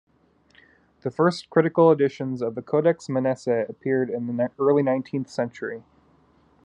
[1.01, 5.83] The first critical editions of the "Codex Manesse" appeared in the early nineteenth century.